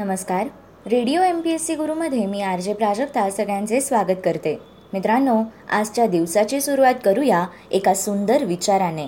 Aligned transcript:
नमस्कार. 0.00 0.46
Radio 0.86 1.22
M 1.22 1.40
P 1.40 1.50
S 1.50 1.66
C 1.66 1.74
गुरुमध्ये 1.74 2.26
मी 2.26 2.40
R 2.42 2.60
J 2.60 2.72
Prajakta 2.72 3.30
सगळ्यांचे 3.30 3.80
स्वागत 3.80 4.20
करते. 4.24 4.58
मित्रांनो 4.92 5.42
आजच्या 5.70 6.06
दिवसाची 6.06 6.60
सुरुवात 6.60 6.94
करूया 7.04 7.46
एका 7.70 7.94
सुंदर 7.94 8.44
विचाराने. 8.44 9.06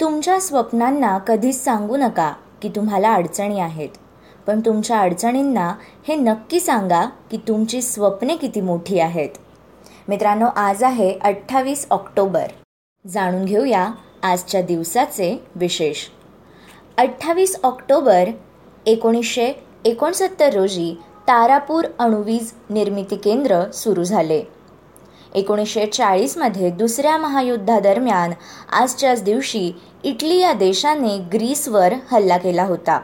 तुमच्या 0.00 0.40
स्वप्नांना 0.40 1.18
कधीच 1.18 1.64
सांगू 1.64 1.96
नका 1.96 2.32
की 2.62 2.68
तुम्हाला 2.68 3.12
अडचणी 3.14 3.60
आहेत. 3.60 3.88
पण 4.46 4.60
तुमच्या 4.60 5.00
अडचणींना 5.00 5.74
हे 6.08 6.14
नक्की 6.14 6.60
सांगा 6.60 7.04
की 7.30 7.36
तुमची 7.36 7.82
स्वप्ने 7.82 8.36
किती 8.36 8.60
मोठी 8.60 9.00
आहेत. 9.00 9.30
मित्रांनो 10.08 10.46
आज 10.56 10.82
आहे 10.82 11.18
अठ्ठावीस 11.22 11.86
ऑक्टोबर. 11.90 12.46
जाणून 13.06 13.44
घेऊया 13.44 13.90
आजच्या 14.22 14.62
दिवसाचे 14.62 15.44
विशेष. 15.54 16.06
अठ्ठावीस 16.98 17.60
ऑक्टोबर 17.62 18.28
एकोणीसशे 18.86 19.65
एकोणसत्तर 19.86 20.54
रोजी 20.54 20.94
तारापूर 21.28 21.84
अणुवीज 21.98 22.52
निर्मिती 22.70 23.16
केंद्र 23.16 23.70
सुरू 23.70 24.04
झाले. 24.04 24.42
एकोणीसशे 25.34 25.86
चाळीसमध्ये 25.86 26.70
दुसऱ्या 26.70 27.16
महायुद्धादरम्यान 27.18 28.32
आजच्याच 28.72 29.22
दिवशी 29.22 29.72
इटली 30.04 30.38
या 30.38 30.52
देशाने 30.52 31.18
ग्रीसवर 31.32 31.94
हल्ला 32.10 32.36
केला 32.36 32.64
होता. 32.64 33.00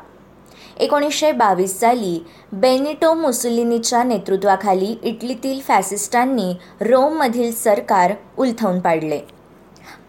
एकोणीसशे 0.76 1.32
बावीस 1.32 1.80
साली 1.80 2.18
बेनिटो 2.52 3.14
मुसोलिनीच्या 3.14 4.02
नेतृत्वाखाली 4.02 4.96
इटलीतील 5.02 5.60
फॅसिस्टांनी 5.60 6.52
रोममधील 6.80 7.52
सरकार 7.52 8.12
उलथवून 8.38 8.80
पाडले. 8.80 9.20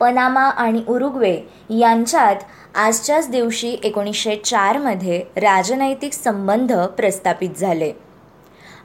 पनामा 0.04 0.42
आणि 0.42 0.84
उरुग्वे 0.88 1.36
यांच्यात 1.70 2.36
आजच्याच 2.76 3.30
दिवशी 3.30 3.70
एकोणीसशे 3.84 4.36
चारमध्ये 4.36 5.20
राजनैतिक 5.36 6.14
संबंध 6.14 6.74
प्रस्थापित 6.98 7.50
झाले. 7.58 7.92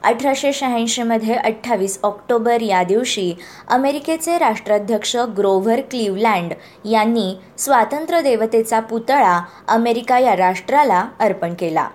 अठराशे 0.02 0.52
शहाऐंशीमध्ये 0.52 1.34
अठ्ठावीस 1.34 1.98
ऑक्टोबर 2.02 2.60
या 2.60 2.82
दिवशी 2.82 3.32
अमेरिकेचे 3.68 4.38
राष्ट्राध्यक्ष 4.38 5.16
ग्रोव्हर 5.38 5.80
क्लिवलँड 5.80 6.52
यांनी 6.84 7.34
स्वातंत्र्य 7.58 8.20
देवतेचा 8.22 8.80
पुतळा 8.80 9.40
अमेरिका 9.68 10.18
या 10.18 10.36
राष्ट्राला 10.36 11.04
अर्पण 11.20 11.54
केला. 11.54 11.88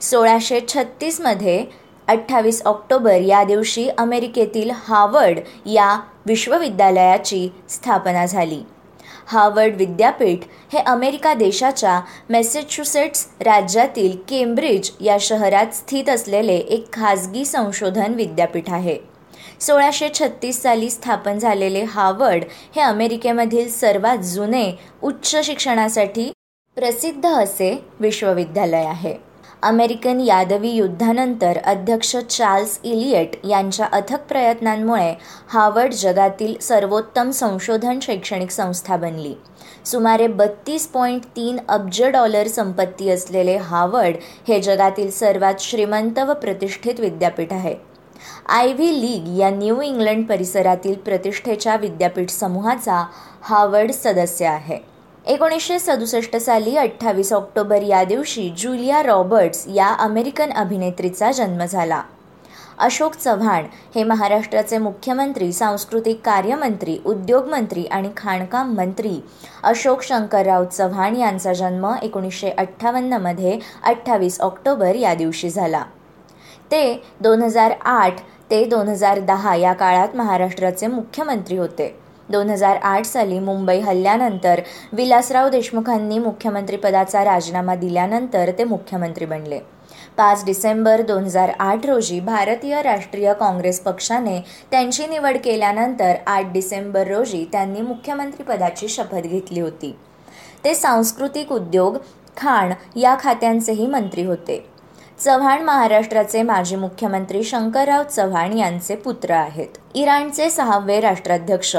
सोळाशे 0.00 0.60
छत्तीसमध्ये 0.68 1.64
अठ्ठावीस 2.08 2.62
ऑक्टोबर 2.64 3.20
या 3.20 3.44
दिवशी 3.44 3.88
अमेरिकेतील 3.88 4.70
हार्वर्ड 4.74 5.38
या 5.66 6.00
विश्वविद्यालयाची 6.26 7.48
स्थापना 7.68 8.26
झाली. 8.26 8.60
हार्वर्ड 9.26 9.76
विद्यापीठ 9.76 10.38
हे 10.72 10.78
अमेरिका 10.78 11.34
देशाच्या 11.34 12.00
मॅसेच्युसेट्स 12.30 13.26
राज्यातील 13.40 14.16
केम्ब्रिज 14.28 14.90
या 15.00 15.16
शहरात 15.20 15.74
स्थित 15.74 16.08
असलेले 16.08 16.56
एक 16.56 16.92
खाजगी 16.92 17.44
संशोधन 17.44 18.14
विद्यापीठ 18.14 18.70
आहे. 18.70 18.98
सोळाशे 19.60 20.08
छत्तीस 20.14 20.62
साली 20.62 20.90
स्थापन 20.90 21.38
झालेले 21.38 21.82
हार्वर्ड 21.82 22.44
हे 22.76 22.80
अमेरिकेमधील 22.80 23.70
सर्वात 23.70 24.18
जुने 24.18 24.70
उच्च 25.02 25.36
शिक्षणासाठी 25.44 26.32
प्रसिद्ध 26.76 27.26
असे 27.26 27.84
विश्वविद्यालय 28.00 28.84
आहे. 28.84 29.33
अमेरिकन 29.64 30.18
यादवी 30.20 30.70
युद्धानंतर 30.70 31.58
अध्यक्ष 31.64 32.16
चार्ल्स 32.16 32.78
इलियट 32.84 33.36
यांच्या 33.46 33.86
अथक 33.92 34.26
प्रयत्नांमुळे 34.28 35.14
हार्वर्ड 35.48 35.92
जगातील 35.92 36.54
सर्वोत्तम 36.60 37.30
संशोधन 37.30 37.98
शैक्षणिक 38.02 38.50
संस्था 38.50 38.96
बनली. 38.96 39.34
सुमारे 39.84 40.26
बत्तीस 40.26 40.86
पॉईंट 40.86 41.24
तीन 41.36 41.58
अब्ज 41.68 42.02
डॉलर 42.04 42.48
संपत्ती 42.48 43.10
असलेले 43.10 43.56
हार्वर्ड 43.56 44.16
हे 44.48 44.60
जगातील 44.60 45.10
सर्वात 45.10 45.60
श्रीमंत 45.60 46.18
व 46.18 46.34
प्रतिष्ठित 46.34 47.00
विद्यापीठ 47.00 47.52
आहे. 47.52 47.74
आय 48.48 48.72
व्ही 48.72 49.00
लीग 49.00 49.38
या 49.38 49.50
न्यू 49.50 49.80
इंग्लंड 49.80 50.26
परिसरातील 50.26 50.94
प्रतिष्ठेच्या 50.94 51.76
विद्यापीठ 51.76 52.30
समूहाचा 52.30 53.04
हार्वर्ड 53.42 53.90
सदस्य 53.92 54.46
आहे. 54.46 54.93
एकोणीसशे 55.26 55.78
सदुसष्ट 55.78 56.36
साली 56.36 56.76
अठ्ठावीस 56.76 57.32
ऑक्टोबर 57.32 57.82
या 57.82 58.02
दिवशी 58.04 58.48
जुलिया 58.58 59.02
रॉबर्ट्स 59.02 59.64
या 59.74 59.86
अमेरिकन 59.86 60.50
अभिनेत्रीचा 60.50 61.30
जन्म 61.32 61.64
झाला. 61.64 62.02
अशोक 62.78 63.14
चव्हाण 63.14 63.66
हे 63.94 64.04
महाराष्ट्राचे 64.04 64.78
मुख्यमंत्री 64.78 65.52
सांस्कृतिक 65.52 66.20
कार्यमंत्री 66.24 66.98
उद्योगमंत्री 67.06 67.84
आणि 67.84 68.10
खाणकाम 68.16 68.74
मंत्री. 68.74 69.16
अशोक 69.62 70.02
शंकरराव 70.02 70.64
चव्हाण 70.64 71.16
यांचा 71.16 71.52
जन्म 71.52 71.90
एकोणीसशे 72.02 72.50
अठ्ठावन्नमध्ये 72.50 73.58
अठ्ठावीस 73.82 74.40
ऑक्टोबर 74.40 74.94
या 74.94 75.14
दिवशी 75.14 75.50
झाला. 75.50 75.84
ते 76.70 77.02
दोन 77.20 77.42
हजार 77.42 77.74
आठ 77.80 78.20
ते 78.50 78.64
दोन 78.64 78.88
हजार 78.88 79.20
दहा 79.20 79.54
या 79.54 79.72
काळात 79.72 80.16
महाराष्ट्राचे 80.16 80.86
मुख्यमंत्री 80.86 81.56
होते. 81.56 82.03
दोन 82.30 82.50
हजार 82.50 82.76
आठ 82.76 83.04
साली 83.06 83.38
मुंबई 83.38 83.80
हल्ल्यानंतर 83.80 84.60
विलासराव 84.92 85.48
देशमुखांनी 85.48 86.18
मुख्यमंत्रीपदाचा 86.18 87.24
राजीनामा 87.24 87.74
दिल्यानंतर 87.74 88.50
ते 88.58 88.64
मुख्यमंत्री 88.64 89.26
बनले. 89.26 89.58
पाच 90.16 90.44
डिसेंबर 90.44 91.02
दोन 91.02 91.24
हजार 91.24 91.50
आठ 91.58 91.86
रोजी 91.86 92.20
भारतीय 92.20 92.82
राष्ट्रीय 92.82 93.32
काँग्रेस 93.34 93.80
पक्षाने 93.80 94.40
त्यांची 94.70 95.06
निवड 95.06 95.36
केल्यानंतर 95.44 96.14
आठ 96.26 96.52
डिसेंबर 96.52 97.06
रोजी 97.06 97.44
त्यांनी 97.52 97.80
मुख्यमंत्रीपदाची 97.80 98.88
शपथ 98.88 99.22
घेतली 99.22 99.60
होती. 99.60 99.96
ते 100.64 100.74
सांस्कृतिक 100.74 101.52
उद्योग 101.52 101.96
खाण 102.36 102.72
या 102.96 103.16
खात्यांचेही 103.20 103.86
मंत्री 103.86 104.24
होते. 104.24 104.73
चव्हाण 105.18 105.62
महाराष्ट्राचे 105.62 106.42
माजी 106.42 106.76
मुख्यमंत्री 106.76 107.42
शंकरराव 107.44 108.02
चव्हाण 108.02 108.56
यांचे 108.58 108.94
पुत्र 108.94 109.30
आहेत. 109.30 109.78
इराणचे 109.94 110.48
सहावे 110.50 111.00
राष्ट्राध्यक्ष 111.00 111.76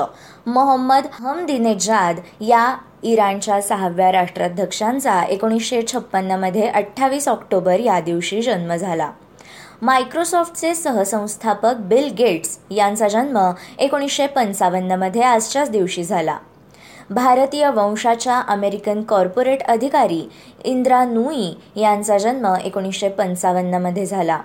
मोहम्मद 0.48 1.08
हमदिनेजाद 1.12 2.20
या 2.42 2.76
इराणच्या 3.04 3.62
सहाव्या 3.62 4.12
राष्ट्राध्यक्षांचा 4.12 5.22
एकोणीसशे 5.24 5.82
छप्पन्नमध्ये 5.88 6.68
अठ्ठावीस 6.68 7.28
ऑक्टोबर 7.28 7.80
या 7.80 8.00
दिवशी 8.00 8.42
जन्म 8.42 8.76
झाला. 8.76 9.12
मायक्रोसॉफ्टचे 9.82 10.74
सहसंस्थापक 10.76 11.76
बिल 11.80 12.12
गेट्स 12.18 12.58
यांचा 12.72 13.08
जन्म 13.08 13.40
एकोणीसशे 13.80 14.28
पंचावन्नमध्ये 14.28 15.22
आजच्याच 15.22 15.70
दिवशी 15.70 16.04
झाला. 16.04 16.38
भारतीय 17.10 17.70
वंशाच्या 17.70 18.40
अमेरिकन 18.48 19.02
कॉर्पोरेट 19.02 19.64
अधिकारी 19.64 20.30
इंद्रा 20.64 21.06
नुई 21.06 21.54
यांचा 21.76 22.18
जन्म 22.18 22.56
एकोणीसशे 22.64 23.10
पंचावन्नमध्ये 23.10 24.06
झाला. 24.06 24.40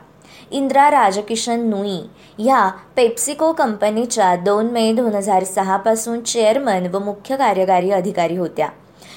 इंद्रा 0.51 0.91
राजकिशन 0.91 1.61
नुई 1.61 1.99
ह्या 2.39 2.71
पेप्सिको 2.97 3.53
कंपनीच्या 3.53 4.37
दोन 4.37 4.67
मे 4.67 4.93
दोन 4.93 5.15
हजार 5.15 5.45
सहापासून 5.45 6.21
चेअरमन 6.21 6.87
व 6.93 6.99
मुख्य 6.99 7.37
कार्यकारी 7.37 7.91
अधिकारी 7.91 8.37
होत्या. 8.37 8.69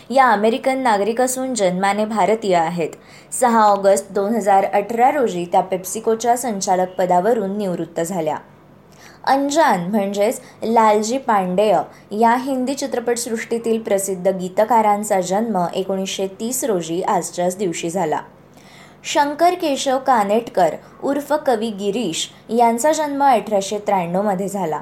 या 0.09 0.29
अमेरिकन 0.29 0.77
नागरिक 0.77 1.21
असून 1.21 1.53
जन्माने 1.53 2.05
भारतीय 2.05 2.55
आहेत. 2.55 2.89
सहा 3.31 3.63
ऑगस्ट 3.63 4.11
दोन 4.11 4.35
हजार 4.35 4.65
अठरा 4.65 5.11
रोजी 5.11 5.45
त्या 5.45 5.61
पेप्सिकोच्या 5.61 6.37
संचालक 6.37 6.87
पदावरून 6.97 7.57
निवृत्त 7.57 8.01
झाल्या. 8.01 8.37
अंजान 9.23 9.89
म्हणजेच 9.91 10.39
लालजी 10.63 11.17
पांडेय 11.17 11.75
या 12.19 12.35
हिंदी 12.35 12.73
चित्रपटसृष्टीतील 12.73 13.81
प्रसिद्ध 13.81 14.27
गीतकारांचा 14.27 15.19
जन्म 15.21 15.57
एकोणीसशे 15.73 16.27
तीस 16.39 16.63
रोजी 16.63 17.01
आजच्याच 17.01 17.57
दिवशी 17.57 17.89
झाला. 17.89 18.19
शंकर 19.03 19.53
केशव 19.53 19.97
कानेटकर 19.97 20.75
उर्फ 21.03 21.33
कवी 21.45 21.69
गिरीश 21.69 22.29
यांचा 22.49 22.91
जन्म 22.91 23.23
अठराशे 23.23 23.77
त्र्याण्णवमध्ये 23.77 24.47
झाला. 24.47 24.81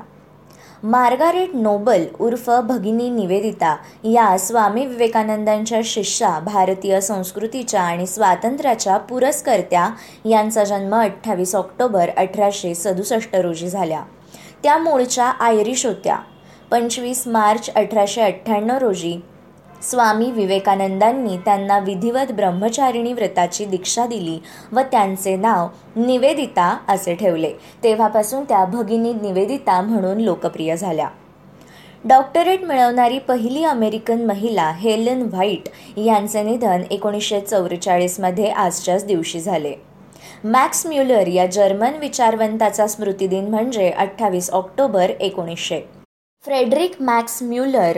मार्गारेट 0.84 1.50
नोबल 1.56 2.06
उर्फ 2.20 2.50
भगिनी 2.64 3.10
निवेदिता 3.10 3.76
या 4.04 4.38
स्वामी 4.38 4.86
विवेकानंदांच्या 4.86 5.80
शिष्या 5.86 6.30
भारतीय 6.40 7.00
संस्कृतीच्या 7.02 7.82
आणि 7.82 8.08
स्वातंत्र्याच्या 8.08 8.98
पुरस्कर्त्या 8.98 9.88
यांचा 10.26 10.64
जन्म 10.64 10.96
अठ्ठावीस 10.96 11.56
ऑक्टोबर 11.56 12.10
अठराशे 12.18 12.74
सदुसष्ट 12.76 13.36
रोजी 13.36 13.70
झाल्या 13.70 14.02
त्या 14.64 14.78
मूळच्या 14.78 15.26
आयरिश 15.26 15.86
होत्या. 15.86 16.18
पंचवीस 16.72 17.28
मार्च 17.28 17.70
अठराशे 17.76 18.22
अठ्ठ्याण्णव 18.22 18.78
रोजी 18.78 19.20
स्वामी 19.82 20.32
विवेकानंदांनी 20.32 21.38
त्यांना 21.38 21.80
विधिवत 21.80 22.32
ब्रह्मचारिणी 22.32 23.14
व्रताची 23.14 23.66
दीक्षा 23.66 24.06
दिली 24.06 24.38
व 24.72 24.82
त्यांचे 24.82 25.36
नाव 25.36 25.68
निवेदिता 25.96 26.78
असे 26.88 27.16
ठेवले. 27.16 27.52
तेव्हापासून 27.84 28.44
त्या 28.44 28.66
भगिनी 28.66 29.14
निवेदिता 29.14 29.82
म्हणून 29.82 30.18
लोकप्रिय 30.18 30.76
झाल्या. 30.78 31.08
डॉक्टरेट 32.06 32.64
मिळवणारी 32.64 33.20
पहिली 33.20 33.64
अमेरिकन 33.64 34.26
महिला 34.26 34.72
हेलन 34.72 35.22
व्हाईट 35.22 35.70
यांचे 35.98 36.44
निधन 36.44 36.84
एकोणीसशे 36.92 37.40
चौवेचाळीसमध्ये 37.40 38.50
आजच्याच 38.50 39.06
दिवशी 39.06 39.40
झाले. 39.40 39.74
मॅक्स 40.44 40.86
म्युलर 40.86 41.28
या 41.28 41.46
जर्मन 41.46 41.96
विचारवंताचा 41.96 42.88
स्मृतिदिन 42.88 43.48
म्हणजे 43.48 43.90
अठ्ठावीस 43.90 44.50
ऑक्टोबर 44.50 45.10
एकोणीसशे. 45.10 45.82
फ्रेडरिक 46.46 47.02
मॅक्स 47.02 47.44
म्युलर 47.44 47.98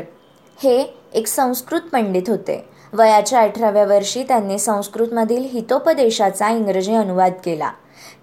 हे 0.64 0.94
एक 1.14 1.28
संस्कृत 1.28 1.82
पंडित 1.82 2.22
होते. 2.28 2.66
वयाच्या 2.94 3.40
अठराव्या 3.40 3.86
वर्षी 3.86 4.24
त्यांनी 4.24 4.60
संस्कृतमधील 4.60 5.46
हितोपदेशाचा 5.52 6.50
इंग्रजी 6.50 6.96
अनुवाद 6.96 7.34
केला. 7.46 7.72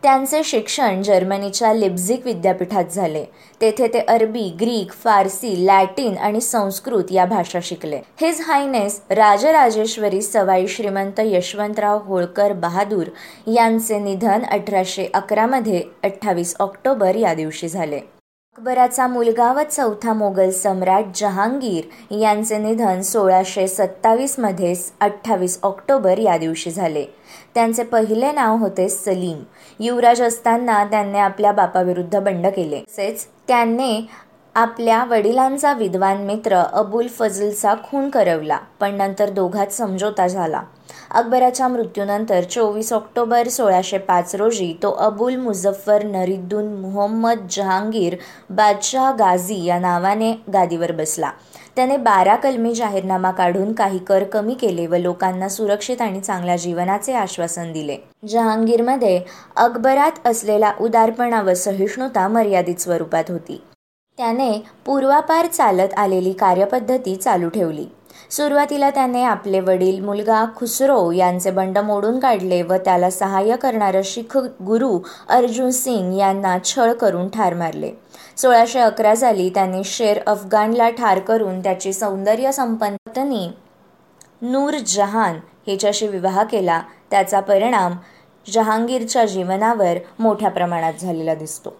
त्यांचे 0.02 0.42
शिक्षण 0.44 1.02
जर्मनीच्या 1.02 1.72
लिप्झिक 1.74 2.24
विद्यापीठात 2.24 2.84
झाले. 2.84 3.24
तेथे 3.60 3.86
ते 3.86 3.98
अरबी 3.98 4.48
ग्रीक 4.60 4.92
फारसी 4.92 5.54
लॅटिन 5.66 6.16
आणि 6.16 6.40
संस्कृत 6.40 7.12
या 7.12 7.24
भाषा 7.24 7.58
शिकले. 7.62 8.00
हिज 8.20 8.40
हायनेस 8.40 9.00
राजराजेश्वरी 9.10 10.22
सवाई 10.22 10.66
श्रीमंत 10.66 11.20
यशवंतराव 11.20 11.98
होळकर 12.04 12.52
बहादूर 12.52 13.06
यांचे 13.46 13.98
निधन 13.98 14.44
अठराशे 14.50 15.08
अकरामध्ये 15.14 15.82
अठ्ठावीस 16.04 16.56
ऑक्टोबर 16.60 17.14
या 17.14 17.34
दिवशी 17.34 17.68
झाले. 17.68 18.00
अकबराचा 18.58 19.06
मुलगा 19.06 19.52
व 19.52 19.62
चौथा 19.62 20.12
मोगल 20.12 20.50
सम्राट 20.50 21.05
जहांगीर 21.14 22.14
यांचे 22.14 22.56
निधन 22.58 23.00
सोळाशे 23.00 23.67
सत्तावीसमध्ये 23.69 24.75
अठ्ठावीस 25.00 25.58
ऑक्टोबर 25.62 26.19
या 26.19 26.37
दिवशी 26.38 26.70
झाले. 26.70 27.05
त्यांचे 27.55 27.82
पहिले 27.82 28.32
नाव 28.32 28.56
होते 28.56 28.88
सलीम. 28.88 29.38
युवराज 29.81 30.23
असताना 30.23 30.82
त्यांनी 30.85 31.19
आपल्या 31.19 31.52
बापाविरुद्ध 31.52 32.19
बंड 32.19 32.47
केले. 32.47 32.81
तसेच 32.81 33.26
त्यांनी 33.49 34.06
आपल्या 34.55 35.05
वडिलांचा 35.05 35.73
विद्वान 35.73 36.25
मित्र 36.26 36.62
अबुल 36.73 37.06
फजलचा 37.08 37.75
खून 37.85 38.11
करवला 38.11 38.58
पण 38.81 38.94
नंतर 38.94 39.31
दोघात 39.31 39.73
समझोता 39.73 40.26
झाला. 40.26 40.62
अकबराच्या 41.10 41.68
मृत्यूनंतर 41.68 42.44
चोवीस 42.44 42.92
ऑक्टोबर 42.92 43.48
सोळाशे 43.48 43.98
पाच 43.98 44.34
रोजी 44.34 44.72
तो 44.82 44.90
अबुल 44.90 45.36
मुझफ्फर 45.36 46.04
नरिद्दून 46.04 46.66
मुहम्मद 46.80 47.46
जहांगीर 47.50 48.16
बादशाह 48.50 49.10
गाझी 49.12 49.64
या 49.64 49.78
नावाने 49.78 50.32
गादीवर 50.52 50.92
बसला. 50.92 51.30
त्याने 51.76 51.96
बारा 51.96 52.36
कलमी 52.36 52.74
जाहीरनामा 52.74 53.30
काढून 53.30 53.72
काही 53.72 53.98
कर 53.98 54.24
कमी 54.24 54.54
केले 54.54 54.86
व 54.86 54.94
लोकांना 54.94 55.48
सुरक्षित 55.48 56.02
आणि 56.02 56.20
चांगल्या 56.20 56.56
जीवनाचे 56.56 57.12
आश्वासन 57.12 57.72
दिले. 57.72 57.96
जहांगीरमध्ये 58.28 59.20
अकबरात 59.56 60.26
असलेला 60.26 60.72
उदारपणा 60.80 61.42
व 61.42 61.54
सहिष्णुता 61.54 62.28
मर्यादित 62.28 62.80
स्वरूपात 62.80 63.24
होती. 63.28 63.62
त्याने 64.18 64.52
पूर्वापार 64.86 65.46
चालत 65.46 65.94
आलेली 65.96 66.32
कार्यपद्धती 66.32 67.16
चालू 67.16 67.48
ठेवली. 67.48 67.86
सुरुवातीला 68.30 68.90
त्याने 68.90 69.22
आपले 69.22 69.60
वडील 69.60 70.04
मुलगा 70.04 70.44
खुसरो 70.56 71.10
यांचे 71.10 71.50
बंड 71.50 71.78
मोडून 71.78 72.18
काढले 72.18 72.62
व 72.62 72.74
त्याला 72.74 73.10
सहाय्य 73.10 73.56
करणारं 73.56 74.00
शिख 74.04 74.36
गुरु 74.38 74.98
अर्जुन 75.28 75.70
सिंग 75.70 76.14
यांना 76.14 76.56
छळ 76.64 76.92
करून 76.92 77.28
ठार 77.28 77.54
मारले. 77.54 77.92
सोळाशे 78.36 78.78
अकरा 78.78 79.14
साली 79.14 79.50
त्यांनी 79.50 79.84
शेर 79.84 80.20
अफगाणला 80.26 80.90
ठार 80.90 81.18
करून 81.18 81.60
त्याची 81.60 81.92
सौंदर्य 81.92 82.52
संपत्तनी 82.52 83.48
नूर 84.42 84.74
जहान 84.86 85.38
हिच्याशी 85.66 86.06
विवाह 86.06 86.42
केला. 86.44 86.82
त्याचा 87.10 87.40
परिणाम 87.40 87.96
जहांगीरच्या 88.52 89.24
जीवनावर 89.24 89.98
मोठ्या 90.18 90.50
प्रमाणात 90.50 90.92
झालेला 91.00 91.34
दिसतो. 91.34 91.79